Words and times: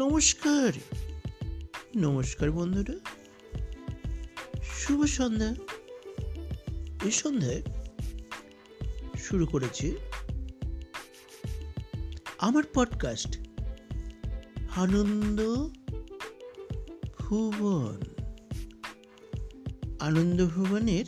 নমস্কার। 0.00 0.72
নমস্কার 1.96 2.50
বন্ধুরা। 2.50 2.92
শুভ 4.62 5.04
সন্ধ্যা। 5.04 5.54
এই 7.04 7.10
সন্ধ্যায় 7.10 7.62
শুরু 9.18 9.46
করেছি 9.46 9.96
আমার 12.38 12.64
পডকাস্ট 12.74 13.38
আনন্দ 14.76 15.68
ভুবন। 17.18 18.00
আনন্দ 20.00 20.46
ভুবনের 20.46 21.04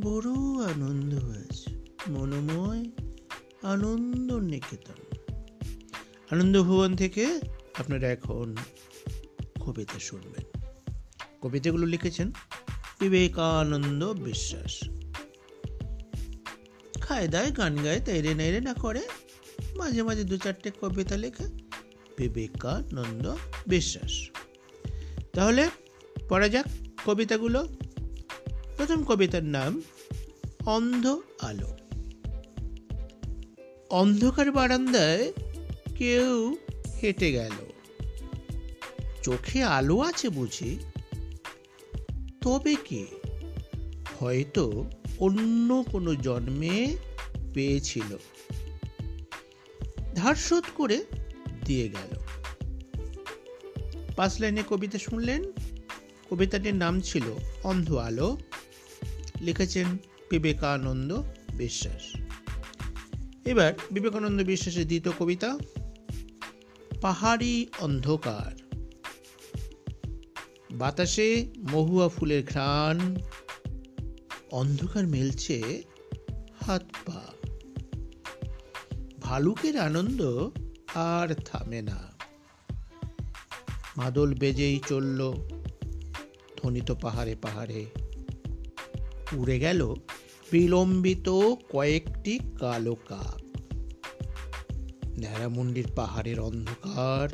বড় 0.00 0.30
আনন্দ 0.74 1.14
হয়েছে 1.14 1.84
মনোময় 2.10 2.84
আনন্দ 3.62 4.32
নিকেতন। 4.32 5.07
আনন্দ 6.30 6.62
ভুবন 6.62 6.96
থেকে 6.96 7.40
আপনারা 7.74 8.08
এখন 8.08 8.56
কবিতা 9.60 9.98
শুনবেন। 9.98 10.60
কবিতাগুলো 11.40 11.86
লিখেছেন 11.86 12.32
বিবেকানন্দ 13.00 14.04
বিশ্বাস। 14.04 14.88
খায় 17.00 17.28
দায় 17.28 17.56
গান 17.56 17.76
গায় 17.76 18.00
তাইরে 18.00 18.34
নাইরে 18.34 18.60
না 18.60 18.74
করে। 18.74 19.00
মাঝে 19.76 20.02
মাঝে 20.02 20.24
দু 20.24 20.36
চারটে 20.36 20.70
কবিতা 20.80 21.16
লেখে 21.16 21.44
বিবেকানন্দ 22.18 23.34
বিশ্বাস। 23.66 24.30
তাহলে 25.32 25.68
পড়া 26.28 26.48
যাক 26.48 26.66
কবিতাগুলো। 27.06 27.68
প্রথম 28.76 29.04
কবিতার 29.04 29.44
নাম 29.44 29.82
অন্ধ 30.66 31.20
আলো। 31.40 31.76
অন্ধকার 33.90 34.52
বারান্দায় 34.52 35.32
কেউ 35.98 36.56
হেঁটে 37.02 37.32
গেল। 37.32 37.52
চোখে 39.22 39.62
আলো 39.62 39.98
আছে 39.98 40.28
বুঝি? 40.28 40.78
তবে 42.40 42.76
কি? 42.84 43.06
হয়তো 44.20 44.90
অন্য 45.18 45.84
কোনো 45.92 46.14
জন্মে 46.14 46.96
পেয়েছিল। 47.54 48.18
ধার 50.14 50.34
শোধ 50.34 50.64
করে 50.74 51.04
দিয়ে 51.64 51.88
গেল। 51.88 52.18
পাঁচ 54.16 54.40
লাইনে 54.40 54.62
কবিতা 54.70 54.98
শুনলেন। 54.98 55.52
কবিতাটির 56.30 56.74
নাম 56.74 57.00
ছিল 57.00 57.22
অন্ধ 57.62 57.94
আলো। 57.94 58.38
লিখেছেন 59.40 59.98
বিবেকানন্দ 60.30 61.22
বিশ্বাস। 61.54 62.20
এবার 63.44 63.72
বিবেকানন্দ 63.90 64.42
বিশ্বাসের 64.42 64.86
দ্বিতীয় 64.86 65.14
কবিতা 65.18 65.58
পাহাড়ি 67.00 67.66
অন্ধকার। 67.78 68.76
বাতাসে 70.70 71.46
মহুয়া 71.70 72.08
ফুলের 72.08 72.44
ঘ্রাণ। 72.44 73.16
অন্ধকার 74.50 75.06
মেলছে 75.06 75.82
হাত 76.60 76.84
পা। 77.06 77.22
ভালুকের 79.20 79.80
আনন্দ 79.80 80.48
আর 80.94 81.34
থামে 81.34 81.82
না। 81.82 82.12
মাদল 83.96 84.34
বেজেই 84.34 84.80
চলল 84.88 85.32
ধ্বনিত 86.56 86.92
পাহাড়ে 86.92 87.36
পাহাড়ে। 87.42 87.86
উড়ে 89.32 89.58
গেল 89.58 89.94
বিলম্বিত 90.52 91.28
কয়েকটি 91.72 92.38
কালো 92.58 92.94
কাক 92.94 93.47
ন্যাড়ামুন্ডির 95.18 95.86
পাহাড়ের 95.96 96.40
অন্ধকার 96.40 97.28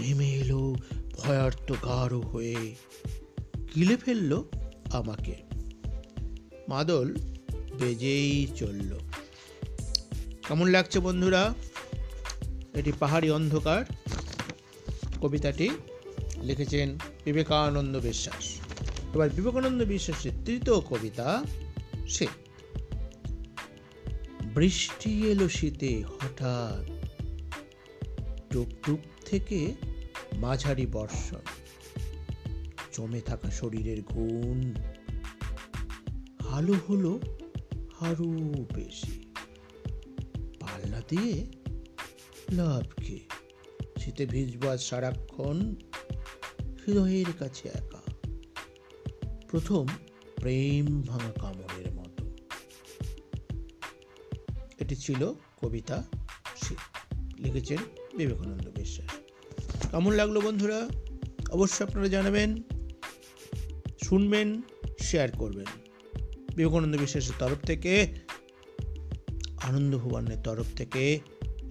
নেমে 0.00 0.30
এলো 0.30 0.74
ভয়ার্ত 1.12 1.72
গাঢ় 1.72 2.18
হয়ে। 2.18 2.74
গিলে 3.76 3.96
ফেলল 3.96 4.42
আমাকে। 4.92 5.36
মাদল 6.68 7.14
বেজেই 7.78 8.46
চলল। 8.56 8.98
কেমন 10.48 10.68
লাগছে 10.68 11.00
বন্ধুরা? 11.00 11.54
এটি 12.74 12.92
পাহাড়ি 12.98 13.30
অন্ধকার। 13.30 13.84
কবিতাটি 15.20 15.70
লিখেছেন 16.42 16.98
বিবেকানন্দ 17.24 17.96
বিশ্বাস। 17.96 18.56
এবার 19.14 19.30
বিবেকানন্দ 19.30 19.84
বিশ্বাসের 19.84 20.32
তৃতীয় 20.44 20.80
কবিতা 20.80 21.44
শীত 22.08 22.28
বৃষ্টি 24.54 25.30
এলো 25.30 25.48
শীতে 25.48 26.02
হঠাৎ 26.02 26.91
টুকটুক 28.52 29.00
থেকে 29.24 29.74
মাঝারি 30.36 30.86
বর্ষণ। 30.86 31.38
জমে 32.92 33.20
থাকা 33.20 33.50
শরীরের 33.50 34.02
গুণ 34.02 34.74
হালু 36.42 36.74
হলো 36.88 37.20
হারু 37.94 38.66
বেশি। 38.74 39.34
পাল্লা 40.60 41.02
দিয়ে 41.08 41.46
লাভ 42.52 43.00
কি? 43.02 43.20
শীতে 43.98 44.26
ভিজব 44.26 44.66
আজ 44.66 44.82
সারাক্ষণ। 44.82 45.74
হৃদয়ের 46.60 47.32
কাছে 47.38 47.68
একা। 47.68 48.02
প্রথম 49.48 49.86
প্রেম 50.36 51.02
ভাঙা 51.02 51.32
কামড়ের 51.32 51.92
মতো। 51.92 52.24
এটি 54.78 54.96
ছিল 54.96 55.32
কবিতা 55.60 56.04
লিখেছেন 57.38 58.01
বিবেকানন্দ 58.16 58.68
বিশ্বাস। 58.68 59.10
কেমন 59.90 60.12
লাগল 60.12 60.40
বন্ধুরা? 60.40 60.88
অবশ্যই 61.50 61.86
আপনারা 61.86 62.08
জানাবেন, 62.08 62.62
শুনবেন 64.02 64.62
শেয়ার 64.98 65.30
করবেন। 65.30 65.66
বিবেকানন্দ 66.56 66.96
বিশ্বাসের 66.96 67.32
তরফ 67.38 67.66
থেকে, 67.66 68.06
আনন্দ 69.62 69.98
ভুবনের 69.98 70.38
তরফ 70.38 70.66
থেকে 70.76 71.20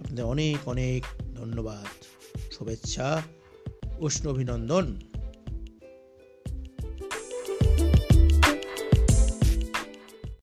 আপনাদের 0.00 0.24
অনেক 0.24 0.68
অনেক 0.68 1.04
ধন্যবাদ, 1.34 2.04
শুভেচ্ছা 2.52 3.22
উষ্ণ 3.98 4.30
অভিনন্দন। 4.30 4.96